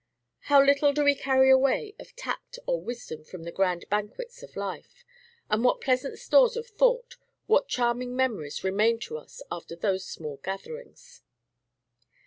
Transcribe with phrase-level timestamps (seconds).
[0.49, 4.55] How little do we carry away of tact or wisdom from the grand banquets of
[4.57, 5.05] life;
[5.47, 10.37] and what pleasant stores of thought, what charming memories remain to us, after those small
[10.37, 11.21] gatherings!